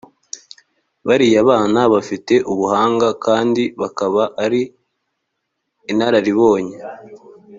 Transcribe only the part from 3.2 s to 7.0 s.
kandi bakaba ari inararibonye